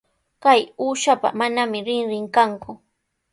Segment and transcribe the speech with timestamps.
[0.43, 2.71] Kay uushapa manami rinrin kanku.